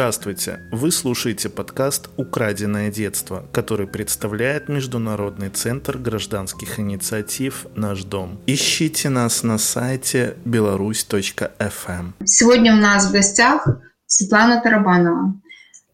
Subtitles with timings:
[0.00, 0.60] Здравствуйте!
[0.72, 8.40] Вы слушаете подкаст «Украденное детство», который представляет Международный центр гражданских инициатив «Наш дом».
[8.46, 12.14] Ищите нас на сайте беларусь.фм.
[12.24, 13.68] Сегодня у нас в гостях
[14.06, 15.34] Светлана Тарабанова.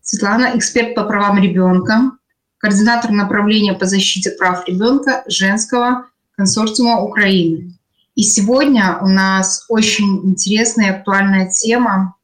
[0.03, 2.13] Светлана– эксперт по правам ребенка,
[2.59, 7.77] координатор направления по защите прав ребенка женского консорциума Украины.
[8.15, 12.15] И сегодня у нас очень интересная и актуальная тема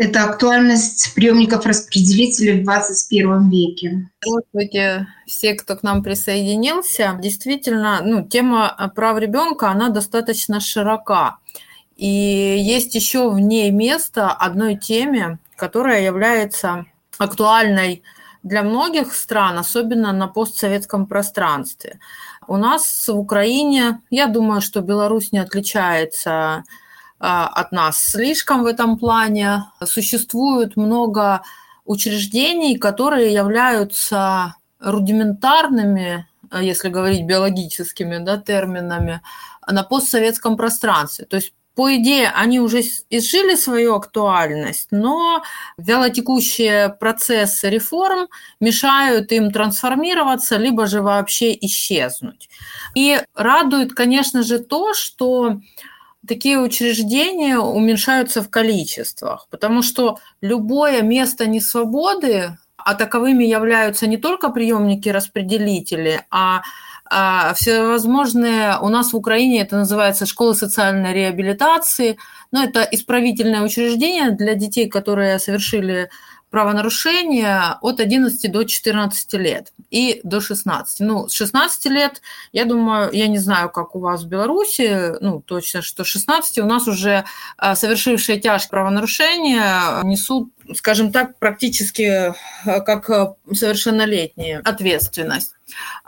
[0.00, 4.08] это актуальность приемников распределителей в 21 веке.
[4.22, 7.18] Здравствуйте, все, кто к нам присоединился.
[7.20, 11.36] Действительно, ну, тема прав ребенка, она достаточно широка.
[11.98, 16.86] И есть еще в ней место одной теме, которая является
[17.18, 18.02] актуальной
[18.42, 22.00] для многих стран, особенно на постсоветском пространстве.
[22.48, 26.64] У нас в Украине, я думаю, что Беларусь не отличается а,
[27.20, 29.64] от нас слишком в этом плане.
[29.84, 31.42] Существует много
[31.84, 36.26] учреждений, которые являются рудиментарными,
[36.60, 39.20] если говорить биологическими да, терминами,
[39.66, 41.26] на постсоветском пространстве.
[41.26, 45.42] То есть по идее, они уже изжили свою актуальность, но
[45.78, 48.28] вялотекущие процессы реформ
[48.60, 52.50] мешают им трансформироваться, либо же вообще исчезнуть.
[52.94, 55.60] И радует, конечно же, то, что
[56.26, 64.50] такие учреждения уменьшаются в количествах, потому что любое место несвободы, а таковыми являются не только
[64.50, 66.62] приемники-распределители, а
[67.12, 72.16] а, всевозможные, у нас в Украине это называется школы социальной реабилитации,
[72.52, 76.08] но это исправительное учреждение для детей, которые совершили
[76.50, 81.00] правонарушения от 11 до 14 лет и до 16.
[81.00, 82.20] Ну, с 16 лет,
[82.52, 86.66] я думаю, я не знаю, как у вас в Беларуси, ну, точно, что 16 у
[86.66, 87.24] нас уже
[87.56, 92.34] а, совершившие тяжкие правонарушения несут, скажем так, практически
[92.64, 95.52] а, как а, совершеннолетние ответственность.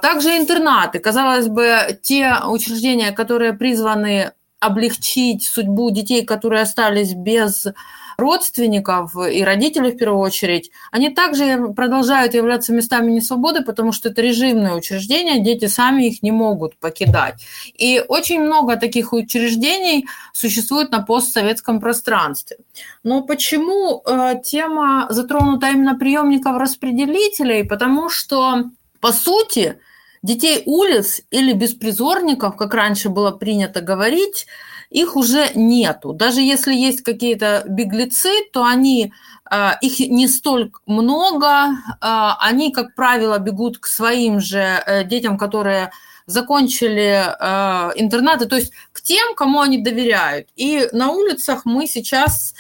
[0.01, 0.99] Также интернаты.
[0.99, 7.67] Казалось бы, те учреждения, которые призваны облегчить судьбу детей, которые остались без
[8.17, 14.23] родственников и родителей в первую очередь, они также продолжают являться местами несвободы, потому что это
[14.23, 17.43] режимные учреждения, дети сами их не могут покидать.
[17.75, 22.59] И очень много таких учреждений существует на постсоветском пространстве.
[23.03, 27.65] Но почему э, тема затронута именно приемников распределителей?
[27.65, 29.79] Потому что, по сути,
[30.23, 34.47] детей улиц или беспризорников, как раньше было принято говорить,
[34.93, 36.13] их уже нету.
[36.13, 39.13] Даже если есть какие-то беглецы, то они
[39.45, 41.71] а, их не столько много,
[42.01, 45.91] а, они, как правило, бегут к своим же э, детям, которые
[46.27, 50.49] закончили э, интернаты, то есть к тем, кому они доверяют.
[50.57, 52.55] И на улицах мы сейчас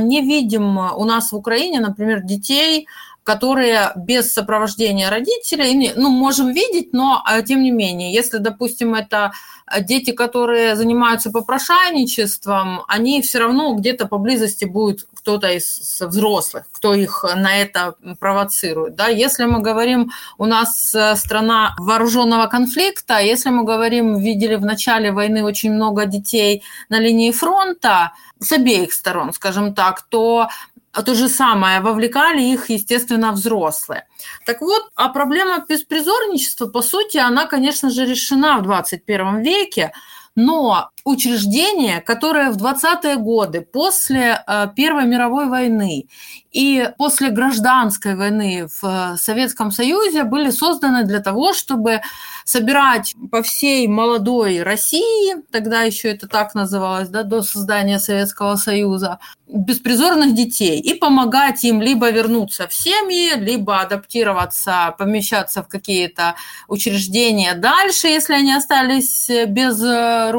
[0.00, 2.86] не видим у нас в Украине, например, детей,
[3.26, 9.32] которые без сопровождения родителей, ну, можем видеть, но а, тем не менее, если, допустим, это
[9.80, 17.24] дети, которые занимаются попрошайничеством, они все равно где-то поблизости будет кто-то из взрослых, кто их
[17.36, 18.94] на это провоцирует.
[18.94, 19.08] Да?
[19.08, 25.10] Если мы говорим, у нас э, страна вооруженного конфликта, если мы говорим, видели в начале
[25.10, 30.48] войны очень много детей на линии фронта, с обеих сторон, скажем так, то
[30.96, 34.06] а то же самое, вовлекали их, естественно, взрослые.
[34.46, 39.92] Так вот, а проблема беспризорничества, по сути, она, конечно же, решена в 21 веке,
[40.34, 46.08] но учреждение, которое в 20-е годы после э, Первой мировой войны
[46.50, 52.00] и после гражданской войны в э, Советском Союзе были созданы для того, чтобы
[52.44, 59.18] собирать по всей молодой России, тогда еще это так называлось, да, до создания Советского Союза,
[59.48, 66.34] беспризорных детей и помогать им либо вернуться в семьи, либо адаптироваться, помещаться в какие-то
[66.68, 70.30] учреждения дальше, если они остались без э,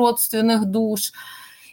[0.58, 1.12] родственных душ.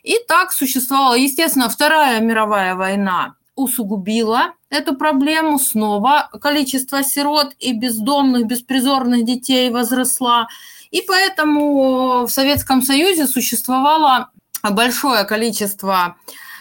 [0.02, 5.58] И так существовала, естественно, Вторая мировая война усугубила эту проблему.
[5.58, 10.48] Снова количество сирот и бездомных, беспризорных детей возросла.
[10.90, 14.30] И поэтому в Советском Союзе существовало
[14.62, 16.16] большое количество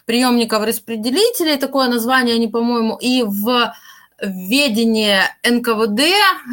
[0.06, 3.74] приемников-распределителей, такое название они, по-моему, и в
[4.21, 6.01] ведении НКВД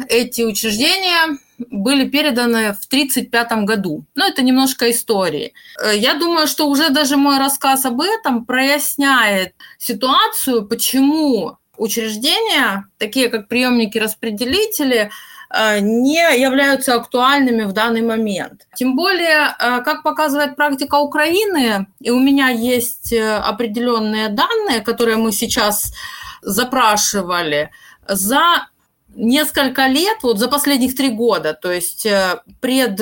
[0.09, 1.37] эти учреждения
[1.69, 4.05] были переданы в 1935 году.
[4.15, 5.53] Но это немножко истории.
[5.81, 13.29] Э, я думаю, что уже даже мой рассказ об этом проясняет ситуацию, почему учреждения, такие
[13.29, 15.09] как приемники-распределители,
[15.53, 18.67] э, не являются актуальными в данный момент.
[18.75, 25.31] Тем более, э, как показывает практика Украины, и у меня есть определенные данные, которые мы
[25.31, 25.93] сейчас
[26.41, 27.69] запрашивали
[28.07, 28.67] за
[29.15, 33.01] несколько лет, вот за последних три года, то есть э, пред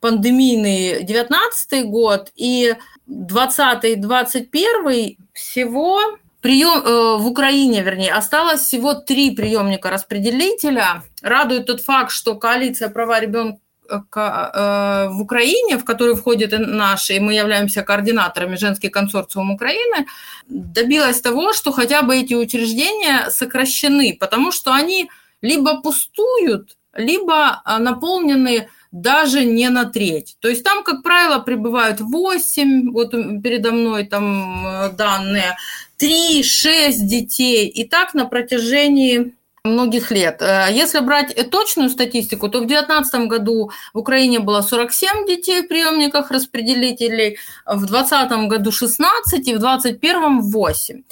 [0.00, 2.74] пандемийный 19 год и
[3.06, 6.00] 20 21 всего
[6.44, 11.02] прием э, в Украине, вернее, осталось всего три приемника распределителя.
[11.22, 17.20] Радует тот факт, что коалиция права ребенка э, в Украине, в которую входят наши, и
[17.20, 20.06] мы являемся координаторами женский консорциум Украины,
[20.48, 25.10] добилась того, что хотя бы эти учреждения сокращены, потому что они
[25.42, 30.36] либо пустуют, либо э, наполнены даже не на треть.
[30.40, 33.10] То есть там, как правило, прибывают 8, вот
[33.42, 35.56] передо мной там э, данные,
[35.98, 39.34] 3-6 детей, и так на протяжении
[39.64, 40.42] многих лет.
[40.42, 45.68] Э, если брать точную статистику, то в 2019 году в Украине было 47 детей в
[45.68, 51.02] приемниках распределителей, в 2020 году 16 и в 2021 8.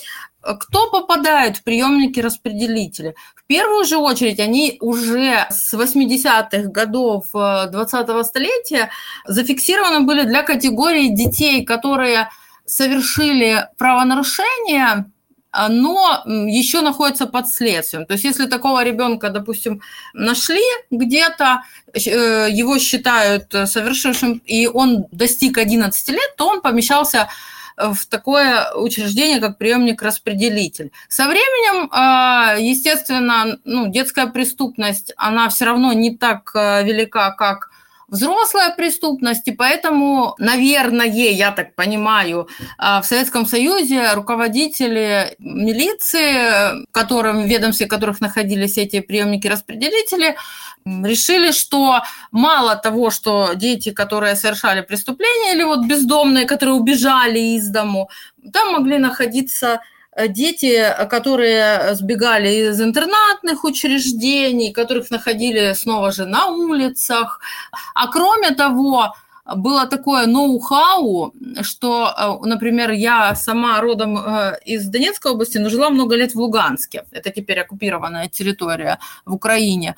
[0.42, 3.14] Кто попадает в приемники распределители?
[3.36, 8.90] В первую же очередь они уже с 80-х годов 20-го э, столетия
[9.24, 12.28] зафиксированы были для категории детей, которые
[12.66, 15.06] совершили правонарушение,
[15.68, 18.06] но еще находятся под следствием.
[18.06, 19.80] То есть если такого ребенка, допустим,
[20.14, 21.62] нашли где-то,
[21.94, 27.28] э, его считают совершившим, и он достиг 11 лет, то он помещался
[27.76, 30.92] в такое учреждение, как приемник-распределитель.
[31.08, 37.70] Со временем, а, естественно, ну, детская преступность, она все равно не так а, велика, как
[38.12, 42.46] взрослая преступность, и поэтому, наверное, я так понимаю,
[42.78, 50.36] а, в Советском Союзе руководители милиции, которым, в ведомстве которых находились эти приемники-распределители,
[50.84, 57.68] решили, что мало того, что дети, которые совершали преступления, или вот бездомные, которые убежали из
[57.68, 58.10] дому,
[58.52, 59.80] там могли находиться
[60.28, 67.40] дети, которые сбегали из интернатных учреждений, которых находили снова же на улицах.
[67.94, 69.14] А кроме того,
[69.44, 75.90] было такое ноу-хау, что, э, например, я сама родом э, из Донецкой области, но жила
[75.90, 79.96] много лет в Луганске, это теперь оккупированная территория в Украине,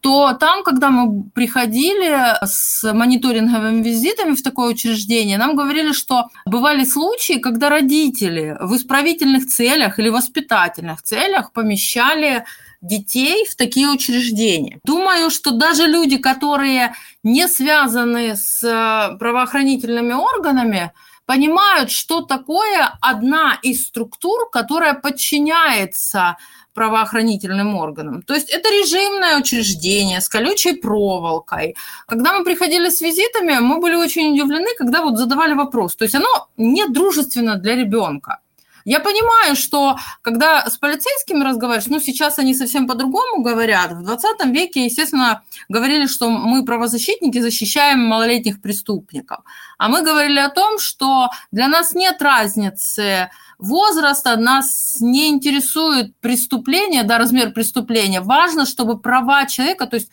[0.00, 6.84] то там, когда мы приходили с мониторинговыми визитами в такое учреждение, нам говорили, что бывали
[6.84, 12.44] случаи, когда родители в исправительных целях или воспитательных целях помещали
[12.80, 14.80] детей в такие учреждения.
[14.84, 20.92] Думаю, что даже люди, которые не связаны с э, правоохранительными органами,
[21.26, 26.36] понимают, что такое одна из структур, которая подчиняется
[26.76, 28.22] правоохранительным органам.
[28.22, 31.74] То есть это режимное учреждение с колючей проволокой.
[32.06, 35.96] Когда мы приходили с визитами, мы были очень удивлены, когда вот задавали вопрос.
[35.96, 38.40] То есть оно не дружественно для ребенка.
[38.86, 43.90] Я понимаю, что когда с полицейскими разговариваешь, ну, сейчас они совсем по-другому говорят.
[43.90, 49.40] В 20 веке, естественно, говорили, что мы, правозащитники, защищаем малолетних преступников.
[49.76, 53.28] А мы говорили о том, что для нас нет разницы
[53.58, 58.20] возраста, нас не интересует преступление, да, размер преступления.
[58.20, 60.10] Важно, чтобы права человека, то есть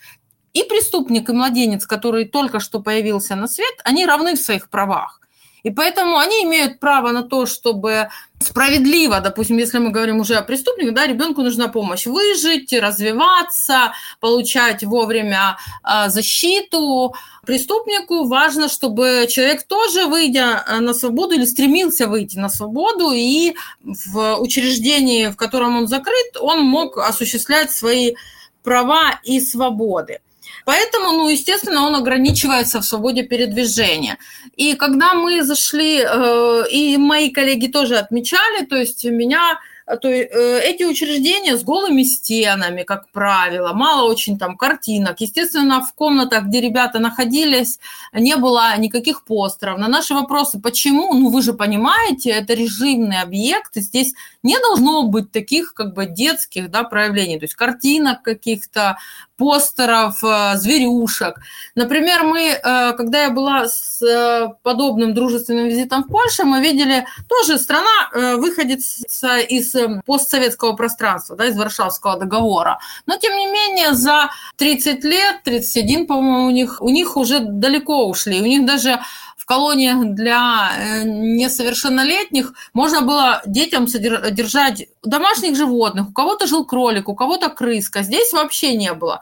[0.53, 5.19] и преступник, и младенец, который только что появился на свет, они равны в своих правах.
[5.63, 10.41] И поэтому они имеют право на то, чтобы справедливо, допустим, если мы говорим уже о
[10.41, 17.15] преступниках, да, ребенку нужна помощь выжить, развиваться, получать вовремя э, защиту.
[17.45, 23.55] Преступнику важно, чтобы человек тоже, выйдя а, на свободу или стремился выйти на свободу, и
[23.83, 28.15] в учреждении, в котором он закрыт, он мог осуществлять свои
[28.63, 30.19] права и свободы.
[30.65, 34.17] Поэтому, ну, естественно, он ограничивается в свободе передвижения.
[34.55, 40.61] И когда мы зашли, э, и мои коллеги тоже отмечали, то есть меня то э,
[40.61, 45.19] эти учреждения с голыми стенами, как правило, мало очень там картинок.
[45.19, 47.79] Естественно, в комнатах, где ребята находились,
[48.13, 49.77] не было никаких постеров.
[49.77, 55.03] На наши вопросы, почему, ну вы же понимаете, это режимный объект, и здесь не должно
[55.03, 58.97] быть таких как бы детских да, проявлений, то есть картинок каких-то,
[59.35, 61.39] постеров, э, зверюшек.
[61.75, 63.99] Например, мы, э, когда я была с
[64.61, 71.45] подобным дружественным визитом в Польше, мы видели тоже страна выходит из Эм, постсоветского пространства, да,
[71.45, 72.79] из Варшавского договора.
[73.05, 78.07] Но, тем не менее, за 30 лет, 31, по-моему, у них, у них уже далеко
[78.07, 78.41] ушли.
[78.41, 78.99] У них даже
[79.43, 86.09] в колониях для э, несовершеннолетних можно было детям содержать домашних животных.
[86.09, 88.03] У кого-то жил кролик, у кого-то крыска.
[88.03, 89.19] Здесь вообще не было.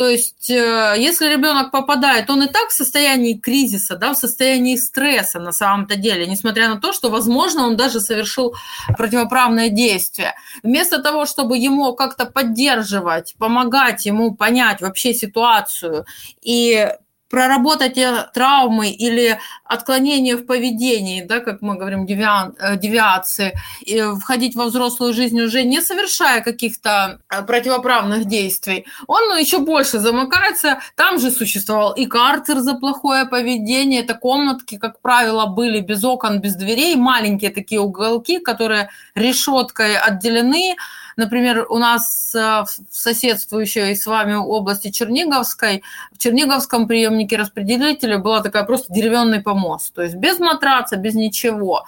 [0.00, 4.76] То есть, э, если ребенок попадает, он и так в состоянии кризиса, да, в состоянии
[4.76, 8.54] стресса на самом-то деле, несмотря на то, что, возможно, он даже совершил
[8.96, 10.32] противоправное действие.
[10.62, 16.06] Вместо того, чтобы ему как-то поддерживать, помогать ему понять вообще ситуацию
[16.40, 16.88] и
[17.30, 17.96] проработать
[18.34, 25.14] травмы или отклонения в поведении, да, как мы говорим, э, девиации, и входить во взрослую
[25.14, 30.80] жизнь уже не совершая каких-то э, противоправных действий, он ну, еще больше замыкается.
[30.96, 36.40] Там же существовал и карцер за плохое поведение, это комнатки, как правило, были без окон,
[36.40, 40.74] без дверей, маленькие такие уголки, которые решеткой отделены,
[41.16, 48.42] Например, у нас э, в соседствующей с вами области Черниговской, в Черниговском приемнике распределителя была
[48.42, 51.84] такая просто деревянный помост, то есть без матраца, без ничего.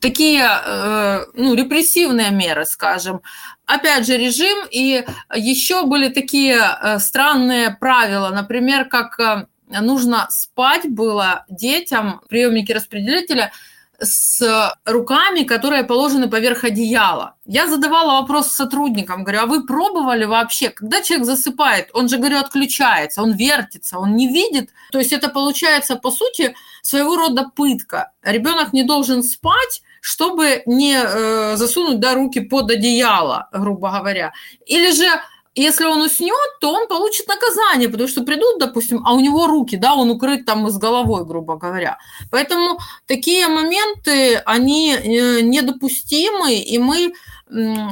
[0.00, 3.22] Такие э, ну, репрессивные меры, скажем.
[3.64, 5.04] Опять же, режим, и
[5.34, 13.52] еще были такие э, странные правила, например, как нужно спать было детям приемнике распределителя–
[14.02, 17.34] с руками, которые положены поверх одеяла.
[17.46, 22.38] Я задавала вопрос сотрудникам, говорю, а вы пробовали вообще, когда человек засыпает, он же, говорю,
[22.38, 24.70] отключается, он вертится, он не видит.
[24.90, 28.12] То есть это получается, по сути, своего рода пытка.
[28.22, 34.32] Ребенок не должен спать, чтобы не э, засунуть да, руки под одеяло, грубо говоря.
[34.66, 35.06] Или же
[35.54, 39.76] если он уснет, то он получит наказание, потому что придут, допустим, а у него руки,
[39.76, 41.98] да, он укрыт там с головой, грубо говоря.
[42.30, 47.12] Поэтому такие моменты, они э, недопустимы, и мы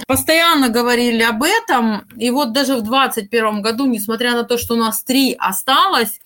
[0.07, 4.79] постоянно говорили об этом, и вот даже в 2021 году, несмотря на то, что у
[4.79, 6.19] нас три осталось,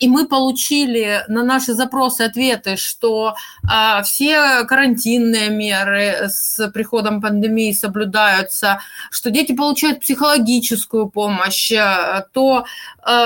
[0.00, 7.72] и мы получили на наши запросы ответы, что э, все карантинные меры с приходом пандемии
[7.72, 8.80] соблюдаются,
[9.10, 12.64] что дети получают психологическую помощь, э, то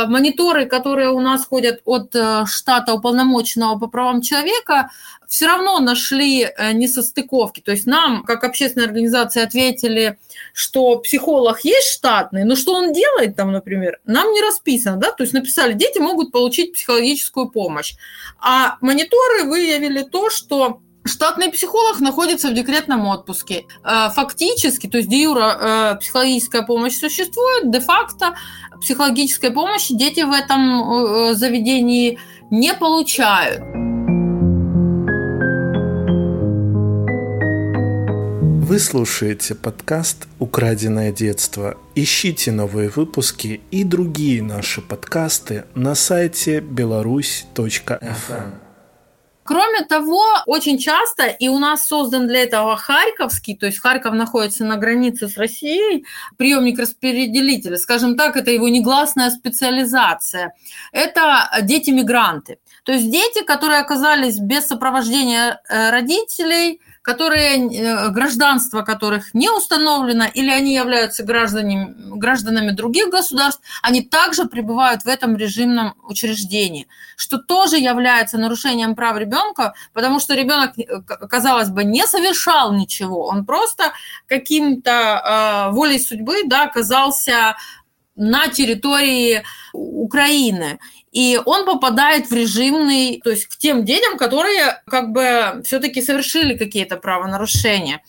[0.06, 2.14] мониторы, которые у нас ходят от
[2.46, 4.88] штата уполномоченного по правам человека,
[5.34, 7.60] все равно нашли э, несостыковки.
[7.60, 10.16] То есть нам, как общественной организации, ответили,
[10.52, 15.24] что психолог есть штатный, но что он делает там, например, нам не расписано, да, то
[15.24, 17.94] есть написали, дети могут получить психологическую помощь.
[18.40, 23.66] А мониторы выявили то, что Штатный психолог находится в декретном отпуске.
[23.84, 28.34] Э, фактически, то есть де юра э, психологическая помощь существует, де-факто
[28.80, 32.18] психологической помощи дети в этом заведении
[32.50, 33.93] не получают.
[38.74, 41.78] Вы слушаете подкаст «Украденное детство».
[41.94, 48.58] Ищите новые выпуски и другие наши подкасты на сайте беларусь.фм.
[49.44, 54.64] Кроме того, очень часто, и у нас создан для этого Харьковский, то есть Харьков находится
[54.64, 56.04] на границе с Россией,
[56.36, 60.52] приемник распределителя, скажем так, это его негласная специализация.
[60.90, 62.58] Это дети-мигранты.
[62.82, 70.24] То есть дети, которые оказались без сопровождения э, родителей– которые, э, гражданство которых не установлено,
[70.24, 77.36] или они являются гражданами, гражданами других государств, они также пребывают в этом режимном учреждении, что
[77.36, 83.44] тоже является нарушением прав ребенка, потому что ребенок, э, казалось бы, не совершал ничего, он
[83.44, 83.92] просто
[84.26, 87.54] каким-то э, волей судьбы да, оказался
[88.16, 89.42] на территории
[89.74, 90.78] Украины.
[91.12, 96.56] И он попадает в режимный, то есть к тем детям, которые как бы все-таки совершили
[96.56, 98.00] какие-то правонарушения.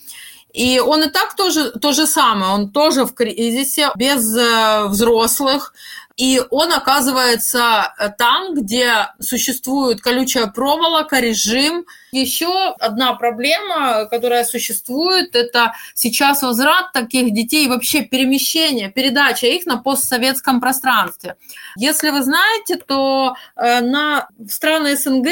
[0.54, 5.74] И он и так тоже то же самое, он тоже в кризисе, без э, взрослых,
[6.18, 11.86] и он оказывается э, там, где существует колючая проволока, режим.
[12.12, 19.78] Еще одна проблема, которая существует, это сейчас возврат таких детей, вообще перемещение, передача их на
[19.78, 21.36] постсоветском пространстве.
[21.76, 25.28] Если вы знаете, то э, на страны СНГ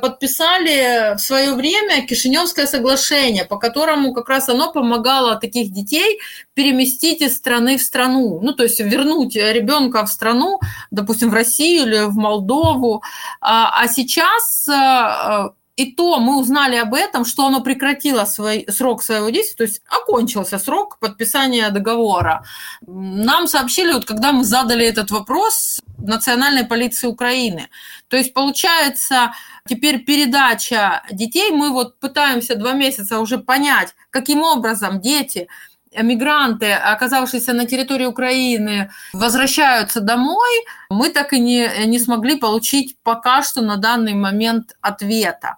[0.00, 6.18] подписали в свое время Кишиневское соглашение, по которому как раз оно помогало таких детей
[6.54, 11.86] переместить из страны в страну, ну, то есть вернуть ребенка в страну, допустим, в Россию
[11.86, 13.02] или в Молдову.
[13.40, 19.02] А, а сейчас э, и то мы узнали об этом, что оно прекратило свой, срок
[19.02, 22.44] своего действия, то есть окончился срок подписания договора.
[22.86, 27.68] Нам сообщили, вот когда мы задали этот вопрос Национальной полиции Украины.
[28.08, 29.32] То есть получается
[29.68, 35.48] теперь передача детей, мы вот пытаемся два месяца уже понять, каким образом дети
[35.96, 43.42] мигранты, оказавшиеся на территории Украины, возвращаются домой, мы так и не, не смогли получить пока
[43.42, 45.56] что на данный момент ответа.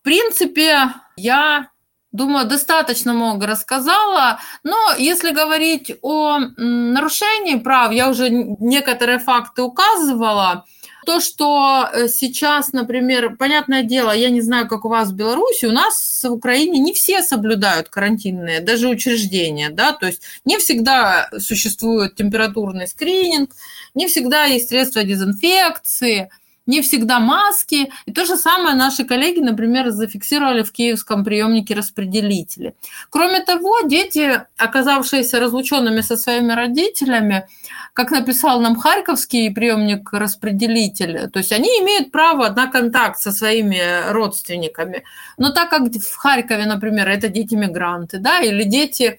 [0.00, 1.68] В принципе, я
[2.12, 4.38] Думаю, достаточно много рассказала.
[4.64, 10.66] Но если говорить о нарушении прав, я уже некоторые факты указывала.
[11.06, 15.64] То, что э, сейчас, например, понятное дело, я не знаю, как у вас в Беларуси,
[15.64, 21.28] у нас в Украине не все соблюдают карантинные, даже учреждения, да, то есть не всегда
[21.40, 23.50] существует температурный скрининг,
[23.94, 26.30] не всегда есть средства дезинфекции–
[26.66, 27.90] не всегда маски.
[28.06, 32.74] И то же самое наши коллеги, например, зафиксировали в киевском приемнике распределители.
[33.10, 37.46] Кроме того, дети, оказавшиеся разлученными со своими родителями,
[37.94, 45.04] как написал нам харьковский приемник-распределитель, то есть они имеют право на контакт со своими родственниками.
[45.36, 49.18] Но так как в Харькове, например, это дети-мигранты, да, или дети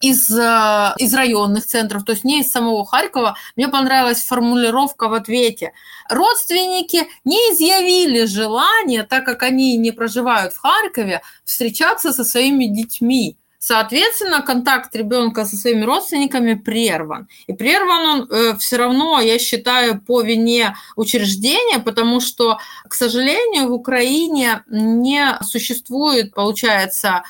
[0.00, 3.36] из, э, из районных центров, то есть не из самого Харькова.
[3.56, 5.72] Мне понравилась формулировка в ответе.
[6.08, 13.36] Родственники не изъявили желания, так как они не проживают в Харькове, встречаться со своими детьми.
[13.58, 17.26] Соответственно, контакт ребенка со своими родственниками прерван.
[17.48, 23.68] И прерван он э, все равно, я считаю, по вине учреждения, потому что, к сожалению,
[23.68, 27.24] в Украине не существует, получается,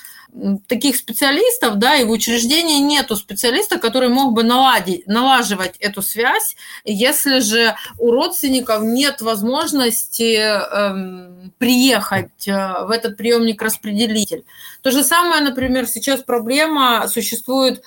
[0.66, 6.57] таких специалистов, да, и в учреждении нету специалиста, который мог бы наладить, налаживать эту связь,
[6.85, 14.45] если же у родственников нет возможности эм, приехать э, в этот приемник-распределитель.
[14.83, 17.83] То же самое, например, сейчас проблема существует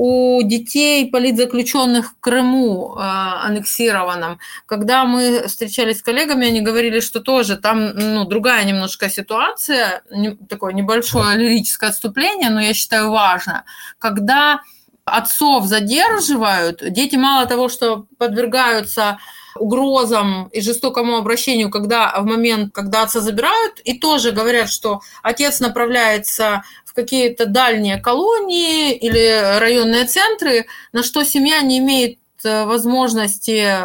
[0.00, 4.38] у детей политзаключенных в Крыму э, аннексированном.
[4.64, 10.36] Когда мы встречались с коллегами, они говорили, что тоже там ну, другая немножко ситуация, не,
[10.36, 13.64] такое небольшое лирическое отступление, но я считаю важно.
[13.98, 14.60] Когда
[15.04, 19.18] отцов задерживают, дети мало того, что подвергаются
[19.58, 25.60] угрозам и жестокому обращению, когда в момент, когда отца забирают, и тоже говорят, что отец
[25.60, 26.62] направляется
[26.98, 33.76] какие-то дальние колонии или районные центры, на что семья не имеет возможности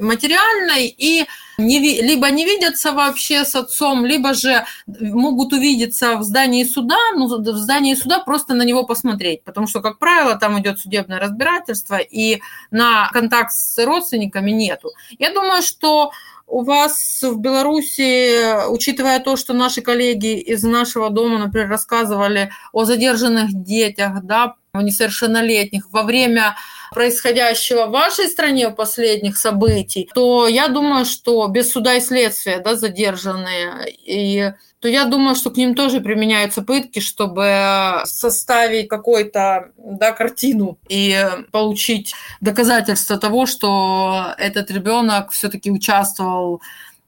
[0.00, 1.26] материальной и
[1.58, 7.26] не, либо не видятся вообще с отцом, либо же могут увидеться в здании суда, ну,
[7.26, 11.96] в здании суда просто на него посмотреть, потому что, как правило, там идет судебное разбирательство,
[11.96, 14.92] и на контакт с родственниками нету.
[15.18, 16.12] Я думаю, что
[16.46, 22.84] у вас в Беларуси, учитывая то, что наши коллеги из нашего дома, например, рассказывали о
[22.84, 26.56] задержанных детях, да, несовершеннолетних во время
[26.92, 32.76] происходящего в вашей стране последних событий, то я думаю, что без суда и следствия да,
[32.76, 33.90] задержанные.
[33.90, 40.78] И то я думаю, что к ним тоже применяются пытки, чтобы составить какую-то да, картину
[40.88, 41.20] и
[41.50, 46.62] получить доказательство того, что этот ребенок все-таки участвовал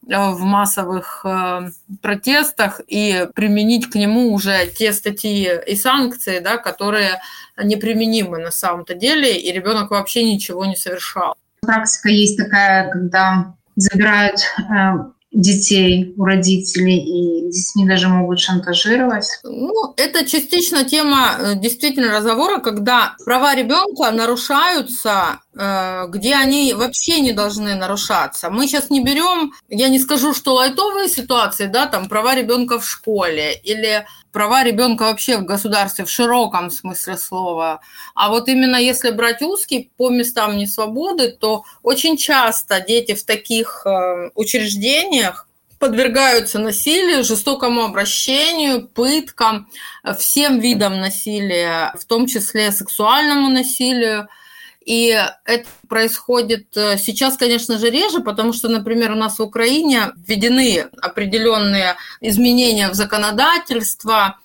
[0.05, 1.69] э, в массовых э,
[2.01, 2.81] протестах.
[2.87, 7.21] И применить к нему уже те статьи и санкции, да, которые
[7.63, 11.35] неприменимы на самом-то деле, и ребенок вообще ничего не совершал.
[11.61, 14.93] Практика есть такая, когда забирают э,
[15.31, 19.27] детей у родителей, и детьми даже могут шантажировать?
[19.43, 27.33] Ну, это частично тема э, действительно разговора, когда права ребенка нарушаются, где они вообще не
[27.33, 28.49] должны нарушаться.
[28.49, 32.87] Мы сейчас не берем, я не скажу, что лайтовые ситуации, да, там права ребенка в
[32.87, 37.81] школе или права ребенка вообще в государстве в широком смысле слова.
[38.15, 43.85] А вот именно если брать узкий по местам несвободы, то очень часто дети в таких
[43.85, 45.47] э, учреждениях
[45.79, 49.67] подвергаются насилию, жестокому обращению, пыткам,
[50.19, 54.29] всем видам насилия, в том числе сексуальному насилию.
[54.85, 55.15] И
[55.45, 60.87] это происходит э, сейчас, конечно же, реже, потому что, например, у нас в Украине введены
[61.01, 64.39] определенные изменения в законодательство,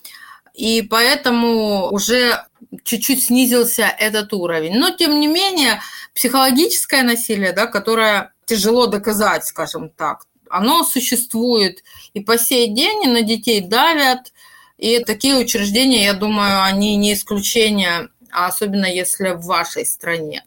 [0.52, 2.44] и поэтому уже
[2.84, 4.78] чуть-чуть снизился этот уровень.
[4.78, 5.80] Но, тем не менее,
[6.14, 11.82] психологическое насилие, да, которое тяжело доказать, скажем так, оно существует.
[12.12, 14.32] И по сей день и на детей давят,
[14.78, 20.44] и такие учреждения, я думаю, они не исключение а особенно если в вашей стране.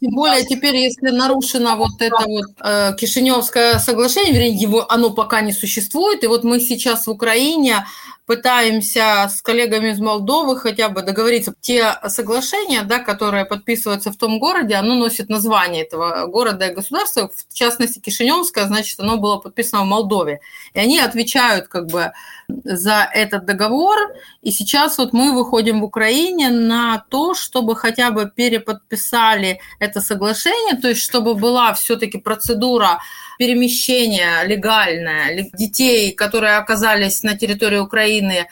[0.00, 5.42] Тем более теперь, если нарушено вот это вот э, Кишиневское соглашение, вернее, его, оно пока
[5.42, 7.86] не существует, и вот мы сейчас в Украине
[8.26, 11.54] пытаемся с коллегами из Молдовы хотя бы договориться.
[11.60, 17.30] Те соглашения, да, которые подписываются в том городе, оно носит название этого города и государства,
[17.48, 20.40] в частности Кишиневское, значит, оно было подписано в Молдове.
[20.72, 22.12] И они отвечают как бы
[22.48, 23.96] за этот договор.
[24.42, 30.76] И сейчас вот мы выходим в Украине на то, чтобы хотя бы переподписали это соглашение,
[30.80, 33.00] то есть чтобы была все-таки процедура
[33.38, 38.46] перемещения легальная детей, которые оказались на территории Украины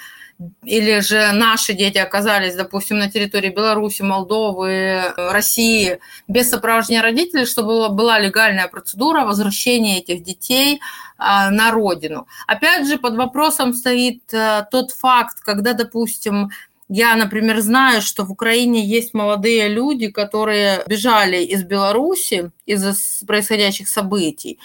[0.64, 7.88] или же наши дети оказались, допустим, на территории Беларуси, Молдовы, России без сопровождения родителей, чтобы
[7.90, 10.80] была легальная процедура возвращения этих детей
[11.18, 12.26] а, на родину.
[12.46, 16.50] Опять же, под вопросом стоит э, тот факт, когда, допустим,
[16.94, 22.92] я, например, знаю, что в Украине есть молодые люди, которые бежали из Беларуси из-за
[23.26, 24.58] происходящих событий.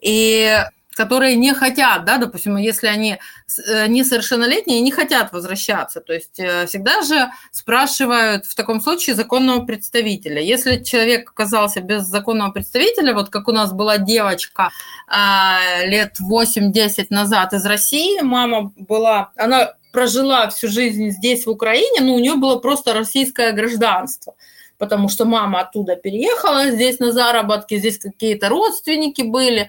[0.00, 0.58] И
[0.94, 3.18] которые не хотят, да, допустим, если они
[3.66, 9.66] э, несовершеннолетние не хотят возвращаться, то есть э, всегда же спрашивают в таком случае законного
[9.66, 10.40] представителя.
[10.40, 14.70] Если человек оказался без законного представителя, вот как у нас была девочка
[15.08, 22.00] а, лет 8-10 назад из России, мама была, она прожила всю жизнь здесь, в Украине,
[22.00, 24.34] но у нее было просто российское гражданство
[24.82, 29.68] потому что мама оттуда переехала, здесь на заработки, здесь какие-то родственники были.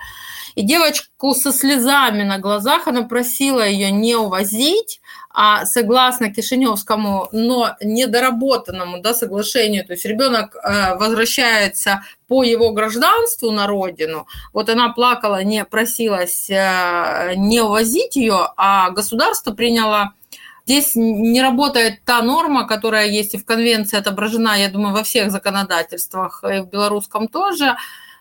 [0.56, 5.02] И девочку со слезами на глазах, она просила ее не увозить,
[5.34, 13.50] а согласно Кишиневскому, но недоработанному да, соглашению, то есть ребенок э, возвращается по его гражданству
[13.50, 20.14] на родину, вот она плакала, не просилась э, не увозить ее, а государство приняло.
[20.66, 25.30] Здесь не работает та норма, которая есть и в конвенции отображена, я думаю, во всех
[25.30, 27.76] законодательствах, и в белорусском тоже,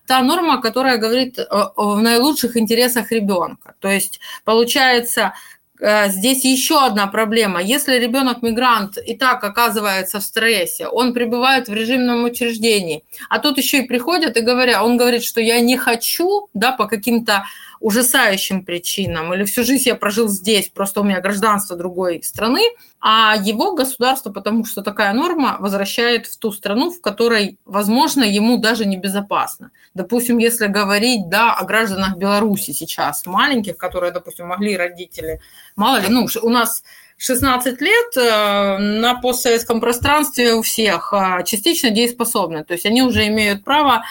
[0.06, 1.38] та норма, которая говорит
[1.76, 3.74] в наилучших интересах ребенка.
[3.80, 5.34] То есть получается,
[5.80, 7.62] э, здесь еще одна проблема.
[7.62, 13.58] Если ребенок мигрант и так оказывается в стрессе, он пребывает в режимном учреждении, а тут
[13.58, 17.44] еще и приходят и говорят, он говорит, что я не хочу, да, по каким-то
[17.83, 22.61] ужасающим причинам, или всю жизнь я прожил здесь, просто у меня гражданство другой страны,
[23.01, 28.59] а его государство, потому что такая норма, возвращает в ту страну, в которой, возможно, ему
[28.59, 29.73] даже небезопасно.
[29.95, 35.40] Допустим, если говорить да, о гражданах Беларуси сейчас, маленьких, которые, допустим, могли родители,
[35.75, 36.85] мало ли, ну, у нас
[37.16, 43.27] 16 лет э, на постсоветском пространстве у всех а, частично дееспособны, то есть они уже
[43.27, 44.05] имеют право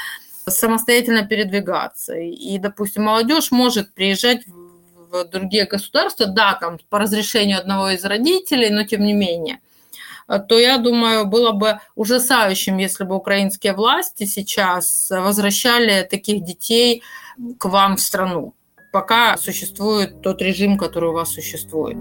[0.48, 2.16] самостоятельно передвигаться.
[2.16, 4.42] И, допустим, молодежь может приезжать
[5.12, 9.60] в другие государства, да, там по разрешению одного из родителей, но тем не менее,
[10.48, 17.04] то я думаю, было бы ужасающим, если бы украинские власти сейчас возвращали таких детей
[17.58, 18.54] к вам в страну,
[18.94, 21.98] пока существует тот режим, который у вас существует.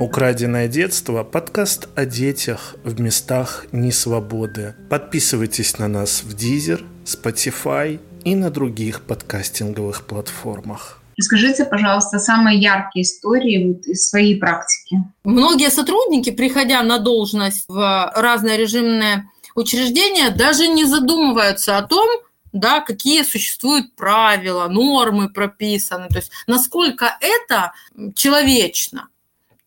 [0.00, 4.74] Украденное детство– подкаст о детях в местах несвободы.
[4.90, 11.00] Подписывайтесь на нас в Deezer, Spotify и на других подкастинговых платформах.
[11.16, 14.96] Расскажите, пожалуйста, самые яркие истории вот из своей практики.
[15.22, 22.08] Многие сотрудники, приходя на должность в разные режимные учреждения, даже не задумываются о том,
[22.52, 27.72] да, какие существуют правила, нормы прописаны, то есть насколько это
[28.14, 29.08] человечно.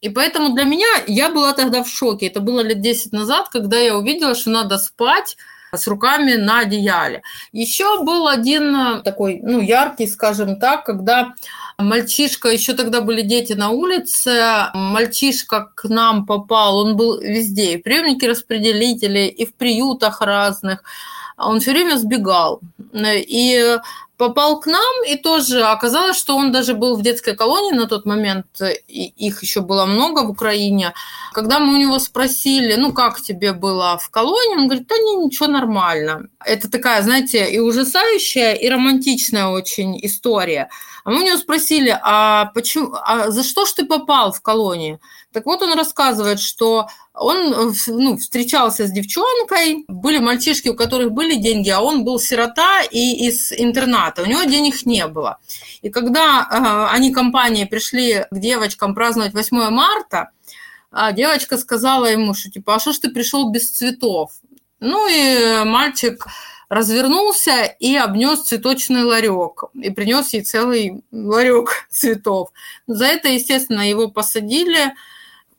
[0.02, 2.28] И поэтому для меня я была тогда в шоке.
[2.28, 5.38] Это было лет 10 назад, когда я увидела, что надо спать
[5.74, 7.24] с руками на одеяле.
[7.52, 11.34] Еще был один э, такой, ну, яркий, скажем так, когда
[11.78, 17.78] мальчишка, еще тогда были дети на улице, мальчишка к нам попал, он был везде, и
[17.78, 20.84] приемники распределители, и в приютах разных,
[21.38, 22.62] он все время сбегал.
[22.94, 23.78] И
[24.18, 28.06] попал к нам, и тоже оказалось, что он даже был в детской колонии на тот
[28.06, 28.48] момент,
[28.88, 30.94] и их еще было много в Украине.
[31.34, 35.18] Когда мы у него спросили, ну, как тебе было в колонии, он говорит, да не,
[35.18, 36.30] ничего, нормально.
[36.44, 40.70] Это такая, знаете, и ужасающая, и романтичная очень история.
[41.04, 45.00] А мы у него спросили, а почему, а за что ж ты попал в колонию?
[45.32, 46.88] Так вот он рассказывает, что
[47.20, 52.84] он ну, встречался с девчонкой, были мальчишки, у которых были деньги, а он был сирота
[52.84, 55.40] и из интерната, у него денег не было.
[55.82, 60.32] И когда э, они компанией пришли к девочкам праздновать 8 марта,
[60.92, 64.32] а девочка сказала ему, что типа, а что ж ты пришел без цветов?
[64.80, 66.28] Ну и мальчик
[66.70, 72.50] развернулся и обнес цветочный ларек и принес ей целый ларек цветов.
[72.86, 74.94] За это, естественно, его посадили,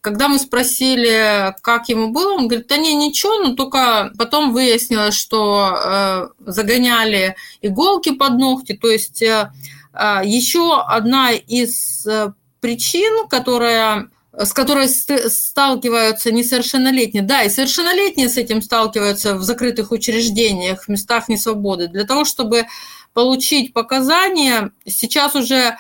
[0.08, 5.14] когда мы спросили, как ему было, он говорит, да не, ничего, но только потом выяснилось,
[5.14, 8.72] что э, загоняли иголки под ногти.
[8.72, 9.52] То есть э,
[9.92, 17.22] э еще одна из э, причин, которая с которой сталкиваются несовершеннолетние.
[17.22, 21.88] Да, и совершеннолетние с этим сталкиваются в закрытых учреждениях, в местах несвободы.
[21.88, 22.66] Для того, чтобы
[23.12, 25.76] получить показания, сейчас уже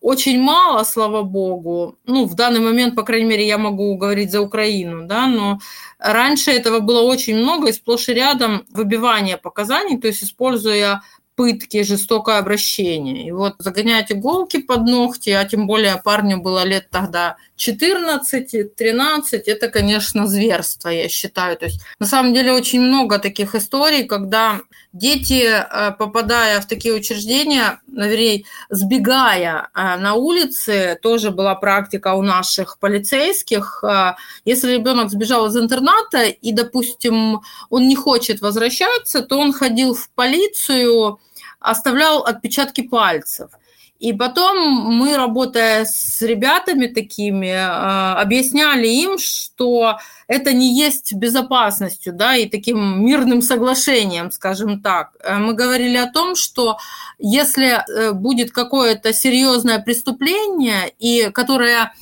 [0.00, 1.98] очень мало, слава богу.
[2.06, 5.58] Ну, в данный момент, по крайней мере, я могу говорить за Украину, да, но
[5.98, 11.02] раньше этого было очень много, и сплошь и рядом выбивание показаний, то есть используя
[11.38, 13.28] пытки, жестокое обращение.
[13.28, 19.46] И вот загонять иголки под ногти, а тем более парню было лет тогда 14, 13,
[19.46, 21.56] это, конечно, зверство, я считаю.
[21.56, 26.94] То есть, на самом деле, очень много таких историй, когда дети, э, попадая в такие
[26.94, 35.10] учреждения, наверное, сбегая э, на улице, тоже была практика у наших полицейских, э, если ребенок
[35.10, 41.20] сбежал из интерната и, допустим, он не хочет возвращаться, то он ходил в полицию,
[41.60, 43.50] оставлял отпечатки пальцев–
[43.98, 44.56] и потом
[44.96, 52.48] мы, работая с ребятами такими, а, объясняли им, что это не есть безопасностью, да, и
[52.48, 55.16] таким мирным соглашением, скажем так.
[55.24, 56.78] Э, мы говорили о том, что
[57.18, 61.92] если э, будет какое-то серьезное преступление, и которое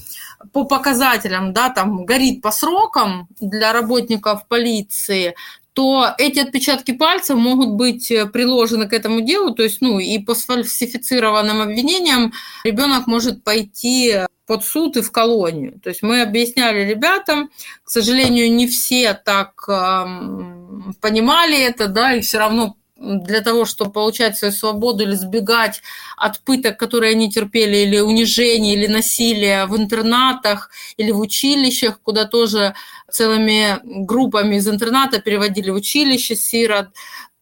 [0.52, 5.34] по показателям, да, там горит по срокам для работников полиции,
[5.76, 10.18] то эти отпечатки пальцев могут быть э, приложены к этому делу, то есть, ну, и
[10.18, 12.32] по сфальсифицированным обвинениям
[12.64, 15.78] ребенок может пойти под суд и в колонию.
[15.82, 17.50] То есть мы объясняли ребятам,
[17.84, 20.06] к сожалению, не все так э,
[21.02, 25.82] понимали это, да, и все равно для того, чтобы получать свою свободу или сбегать
[26.16, 32.24] от пыток, которые они терпели, или унижения, или насилия в интернатах, или в училищах, куда
[32.24, 32.74] тоже
[33.10, 36.88] целыми группами из интерната переводили в училище сирот,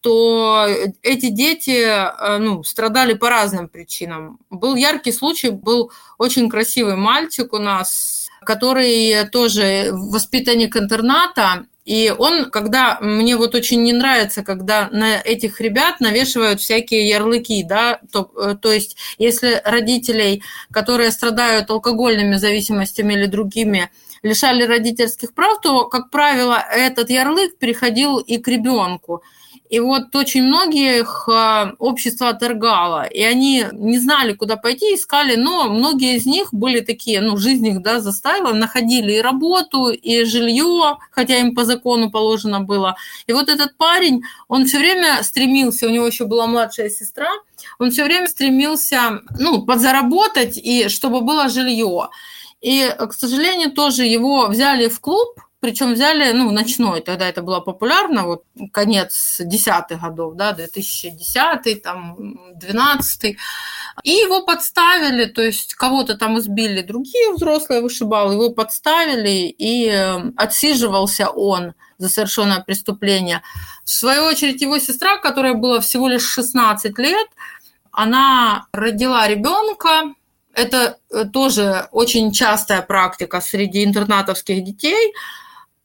[0.01, 0.67] то
[1.01, 4.37] эти дети э, ну, страдали по разным причинам.
[4.51, 12.49] Был яркий случай, был очень красивый мальчик у нас, который тоже воспитанник интерната, и он,
[12.49, 18.31] когда мне вот очень не нравится, когда на этих ребят навешивают всякие ярлыки, да, то,
[18.35, 23.91] э, то есть если родителей, которые страдают алкогольными зависимостями или другими,
[24.23, 29.21] лишали родительских прав, то, как правило, этот ярлык переходил и к ребенку.
[29.69, 35.69] И вот очень многих а, общество отторгало, и они не знали, куда пойти, искали, но
[35.69, 40.97] многие из них были такие, ну, жизнь их, да, заставила, находили и работу, и жилье,
[41.09, 42.95] хотя им по закону положено было.
[43.25, 47.29] И вот этот парень, он все время стремился, у него еще была младшая сестра,
[47.79, 52.09] он все время стремился, ну, подзаработать, и чтобы было жилье.
[52.61, 57.59] И, к сожалению, тоже его взяли в клуб, причем взяли, ну, ночной, тогда это было
[57.59, 63.35] популярно, вот конец десятых годов, да, 2010 там, 12
[64.03, 70.31] и его подставили, то есть кого-то там избили другие взрослые вышибалы, его подставили, и э,
[70.37, 73.41] отсиживался он за совершенное преступление.
[73.83, 77.27] В свою очередь, его сестра, которая была всего лишь 16 лет,
[77.91, 80.13] она родила ребенка,
[80.53, 85.11] это э, тоже очень частая практика среди интернатовских детей–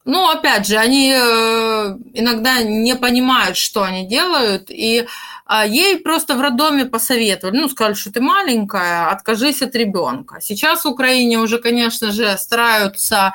[0.05, 5.05] ну, опять же, они э, иногда не понимают, что они делают, и
[5.45, 10.39] а, ей просто в роддоме посоветовали, ну, сказали, что ты маленькая, откажись от ребенка.
[10.41, 13.33] Сейчас в Украине уже, конечно же, стараются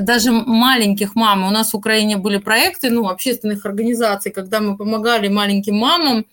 [0.00, 1.44] даже маленьких мам.
[1.44, 6.26] У нас в Украине были проекты, ну, общественных организаций, когда мы помогали маленьким мамам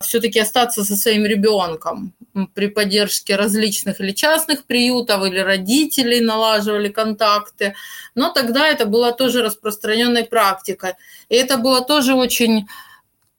[0.00, 2.12] все-таки остаться со своим ребенком
[2.54, 7.74] при поддержке различных или частных приютов, или родителей налаживали контакты.
[8.14, 10.92] Но тогда это было тоже распространенной практикой.
[11.28, 12.68] И это было тоже очень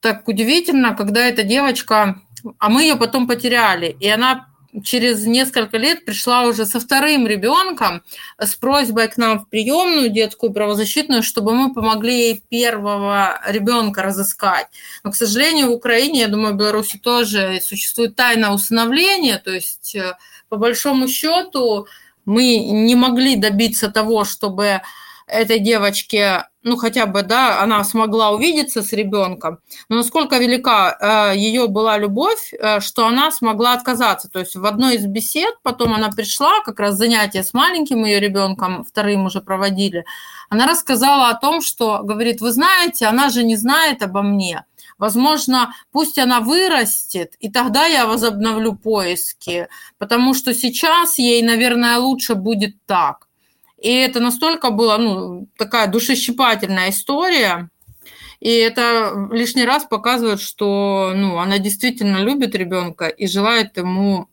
[0.01, 2.21] так удивительно, когда эта девочка,
[2.57, 4.47] а мы ее потом потеряли, и она
[4.83, 8.03] через несколько лет пришла уже со вторым ребенком
[8.37, 14.67] с просьбой к нам в приемную детскую правозащитную, чтобы мы помогли ей первого ребенка разыскать.
[15.03, 19.95] Но, к сожалению, в Украине, я думаю, в Беларуси тоже существует тайна усыновления, то есть
[19.95, 20.17] э,
[20.49, 21.87] по большому счету
[22.25, 24.81] мы не могли добиться того, чтобы
[25.29, 31.37] этой девочке, ну хотя бы, да, она смогла увидеться с ребенком, но насколько велика э,
[31.37, 34.29] ее была любовь, э, что она смогла отказаться.
[34.29, 38.19] То есть в одной из бесед потом она пришла, как раз занятие с маленьким ее
[38.19, 40.05] ребенком, вторым уже проводили,
[40.49, 44.65] она рассказала о том, что, говорит, вы знаете, она же не знает обо мне.
[44.97, 52.35] Возможно, пусть она вырастет, и тогда я возобновлю поиски, потому что сейчас ей, наверное, лучше
[52.35, 53.28] будет так.
[53.81, 57.69] И это настолько была ну, такая душещипательная история.
[58.39, 64.27] И это лишний раз показывает, что ну, она действительно любит ребенка и желает ему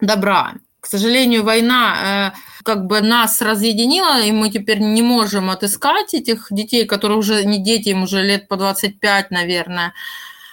[0.00, 0.54] добра.
[0.80, 6.46] К сожалению, война э, как бы нас разъединила, и мы теперь не можем отыскать этих
[6.50, 9.92] детей, которые уже не дети, им уже лет по 25, наверное.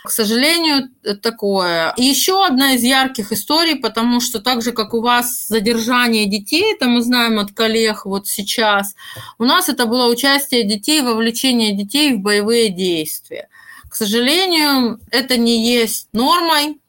[0.05, 0.89] К сожалению,
[1.21, 1.93] такое.
[1.97, 6.73] И еще одна из ярких историй, потому что так же, как у вас задержание детей,
[6.73, 8.95] это мы знаем от коллег вот сейчас,
[9.39, 13.49] у нас это было участие детей, вовлечение детей в боевые действия.
[13.89, 16.79] К К сожалению, это не есть нормой.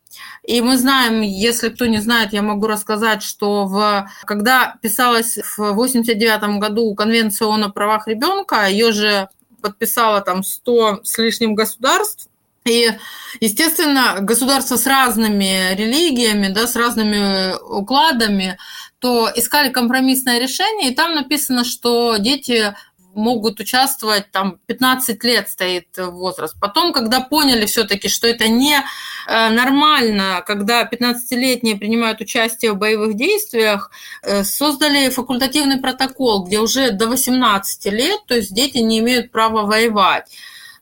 [0.43, 5.61] И мы знаем, если кто не знает, я могу рассказать, что в, когда писалась в
[5.61, 9.29] 1989 году Конвенция ООН о правах ребенка, ее же
[9.61, 12.29] подписало там 100 с лишним государств,
[12.67, 12.93] и,
[13.41, 18.59] естественно, государства с разными религиями, да, с разными укладами,
[18.99, 22.75] то искали компромиссное решение, и там написано, что дети
[23.17, 26.55] могут участвовать, там 15 лет стоит возраст.
[26.61, 33.17] Потом, когда поняли все-таки, что это не э, нормально, когда 15-летние принимают участие в боевых
[33.17, 33.91] действиях,
[34.23, 39.63] э, создали факультативный протокол, где уже до 18 лет, то есть дети не имеют права
[39.63, 40.31] воевать.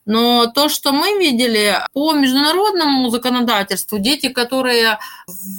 [0.05, 4.99] Но то, что мы видели по международному законодательству, дети, которые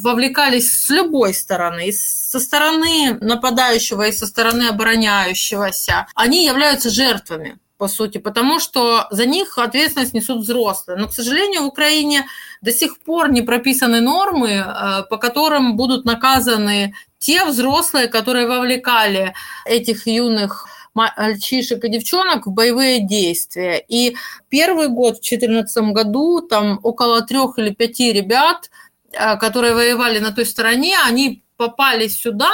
[0.03, 7.89] вовлекались с любой стороны, со стороны нападающего и со стороны обороняющегося, они являются жертвами по
[7.89, 10.99] сути, потому что за них ответственность несут взрослые.
[10.99, 12.27] Но, к сожалению, в Украине
[12.63, 19.35] до сих пор не прописаны нормы, э, по которым будут наказаны те взрослые, которые вовлекали
[19.67, 23.85] этих юных мальчишек и девчонок в боевые действия.
[23.87, 24.17] И
[24.49, 28.71] первый год, в 2014 году, там около трех или пяти ребят,
[29.13, 32.51] э, которые воевали на той стороне, они попали сюда,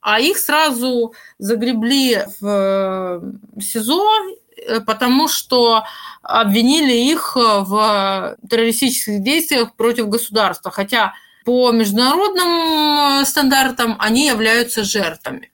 [0.00, 4.10] а их сразу загребли в э, СИЗО,
[4.56, 5.84] э, потому что
[6.22, 11.12] обвинили их в террористических действиях против государства, хотя
[11.44, 15.50] по международным стандартам они являются жертвами.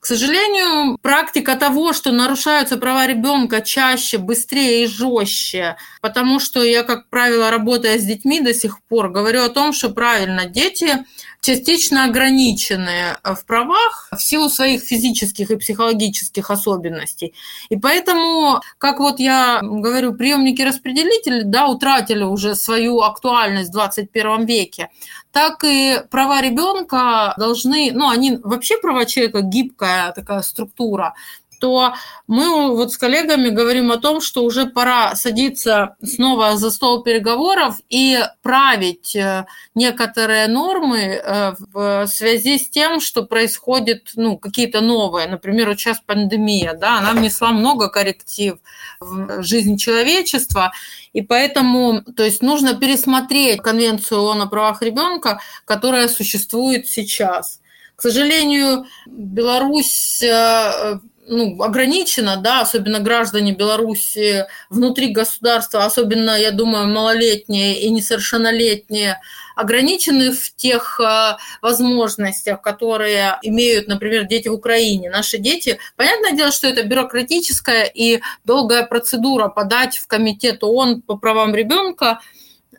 [0.00, 6.84] К сожалению, практика того, что нарушаются права ребенка чаще, быстрее и жестче, потому что я,
[6.84, 11.04] как правило, работая с детьми до сих пор, говорю о том, что правильно, дети
[11.42, 17.34] частично ограничены в правах в силу своих физических и психологических особенностей.
[17.68, 24.88] И поэтому, как вот я говорю, приемники-распределители да, утратили уже свою актуальность в 21 веке
[25.32, 31.14] так и права ребенка должны, ну, они вообще права человека гибкая такая структура,
[31.60, 31.94] то
[32.26, 37.76] мы вот с коллегами говорим о том, что уже пора садиться снова за стол переговоров
[37.88, 45.28] и править э, некоторые нормы э, в связи с тем, что происходит ну, какие-то новые.
[45.28, 48.58] Например, вот сейчас пандемия, да, она внесла много корректив
[48.98, 50.72] в жизнь человечества,
[51.12, 57.60] и поэтому, то есть нужно пересмотреть Конвенцию ООН о правах ребенка, которая существует сейчас.
[58.00, 66.88] К сожалению, Беларусь э, ну, ограничено, да, особенно граждане Беларуси внутри государства, особенно, я думаю,
[66.88, 69.20] малолетние и несовершеннолетние,
[69.54, 75.10] ограничены в тех э, возможностях, которые имеют, например, дети в Украине.
[75.10, 81.16] Наши дети, понятное дело, что это бюрократическая и долгая процедура подать в комитет ООН по
[81.16, 82.20] правам ребенка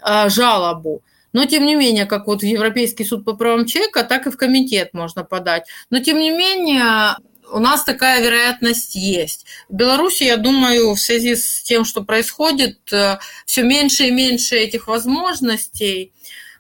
[0.04, 1.04] э, жалобу.
[1.34, 4.38] Но, тем не менее, как вот в Европейский суд по правам человека, так и в
[4.38, 5.64] комитет можно подать.
[5.90, 7.16] Но, тем не менее,
[7.52, 9.46] у нас такая вероятность есть.
[9.70, 14.56] В Беларуси, я думаю, в связи с тем, что происходит, э, все меньше и меньше
[14.56, 16.14] этих возможностей.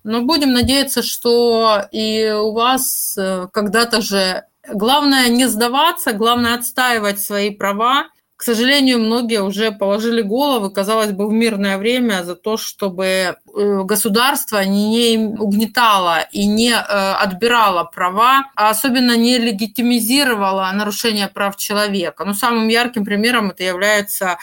[0.03, 7.21] Но будем надеяться, что и у вас э, когда-то же главное не сдаваться, главное отстаивать
[7.21, 8.07] свои права,
[8.41, 13.35] к сожалению, многие уже положили головы, казалось бы, в мирное время за то, чтобы э,
[13.83, 22.25] государство не угнетало и не э, отбирало права, а особенно не легитимизировало нарушение прав человека.
[22.25, 24.39] Но самым ярким примером это является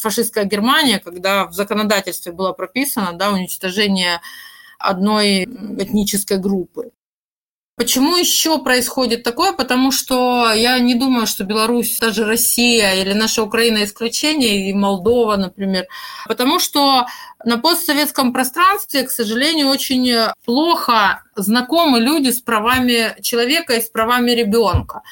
[0.00, 4.20] фашистская Германия, когда в законодательстве было прописано да, уничтожение
[4.80, 6.90] одной этнической группы.
[7.78, 9.52] Почему еще происходит такое?
[9.52, 15.36] Потому что я не думаю, что Беларусь, даже Россия или наша Украина исключение, и Молдова,
[15.36, 15.86] например.
[16.26, 17.06] Потому что
[17.44, 20.12] на постсоветском пространстве, к сожалению, очень
[20.44, 25.02] плохо знакомы люди с правами человека и с правами ребенка.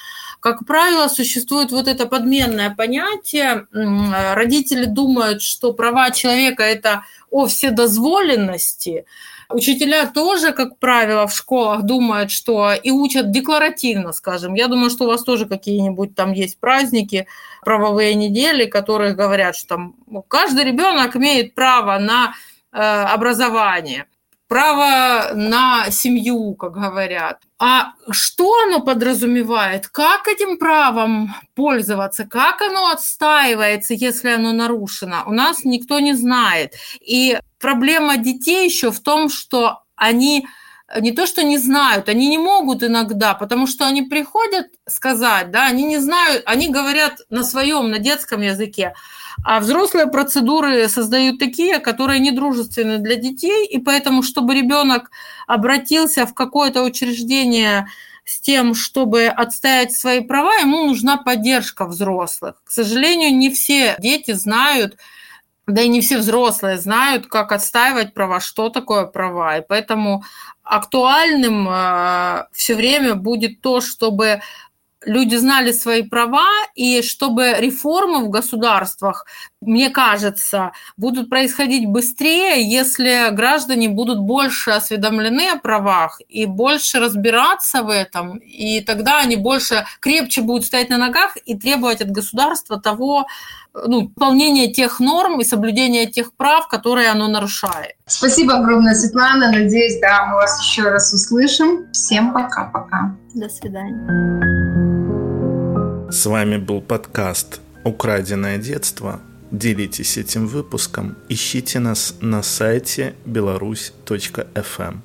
[0.41, 3.67] Как правило, существует вот это подменное понятие.
[3.73, 9.05] Родители думают, что права человека– это о вседозволенности,
[9.49, 14.55] Учителя тоже, как правило, в школах думают, что и учат декларативно, скажем.
[14.55, 17.27] Я думаю, что у вас тоже какие-нибудь там есть праздники,
[17.63, 19.95] правовые недели, которые говорят, что там
[20.29, 22.35] каждый ребенок имеет право на
[22.73, 24.07] э, образование
[24.49, 27.43] право на семью, как говорят.
[27.59, 29.89] А что оно подразумевает?
[29.89, 32.27] Как этим правом пользоваться?
[32.27, 35.25] Как оно отстаивается, если оно нарушено?
[35.27, 36.75] У нас никто не знает.
[37.01, 40.47] И проблема детей еще в том, что они
[41.01, 45.67] не то, что не знают, они не могут иногда, потому что они приходят сказать, да,
[45.67, 48.95] они не знают, они говорят на своем, на детском языке,
[49.43, 55.11] А взрослые процедуры создают такие, которые недружественны для детей, и поэтому, чтобы ребенок
[55.47, 57.89] обратился в какое-то учреждение
[58.25, 62.57] с тем, чтобы отстоять свои права, ему нужна поддержка взрослых.
[62.65, 64.97] К сожалению, не все дети знают,
[65.67, 69.59] да и не все взрослые знают, как отстаивать права, что такое права.
[69.59, 70.23] И поэтому
[70.63, 74.41] актуальным э, все время будет то, чтобы
[75.05, 79.27] люди знали свои права, и чтобы реформы в государствах,
[79.61, 87.83] мне кажется, будут происходить быстрее, если граждане будут больше осведомлены о правах и больше разбираться
[87.83, 92.81] в этом, и тогда они больше крепче будут стоять на ногах и требовать от государства
[92.81, 93.27] того,
[93.75, 97.97] ну, выполнения тех норм и соблюдения тех прав, которые оно нарушает.
[98.07, 99.53] Спасибо огромное, Светлана.
[99.53, 101.93] Надеюсь, да, мы вас еще раз услышим.
[101.93, 103.15] Всем пока-пока.
[103.35, 104.66] До свидания.
[106.09, 109.21] С вами был подкаст «Украденное детство».
[109.51, 115.03] Делитесь этим выпуском, ищите нас на сайте беларусь.фм.